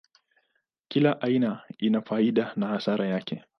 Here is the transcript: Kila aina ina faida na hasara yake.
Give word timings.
Kila 0.89 1.17
aina 1.21 1.63
ina 1.79 2.01
faida 2.01 2.53
na 2.55 2.67
hasara 2.67 3.05
yake. 3.07 3.43